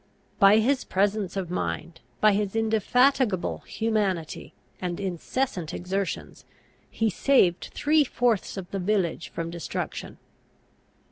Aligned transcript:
By 0.39 0.57
his 0.57 0.83
presence 0.83 1.37
of 1.37 1.51
mind, 1.51 1.99
by 2.21 2.31
his 2.31 2.55
indefatigable 2.55 3.59
humanity 3.67 4.55
and 4.81 4.99
incessant 4.99 5.75
exertions, 5.75 6.43
he 6.89 7.07
saved 7.07 7.69
three 7.75 8.03
fourths 8.03 8.57
of 8.57 8.71
the 8.71 8.79
village 8.79 9.29
from 9.29 9.51
destruction. 9.51 10.17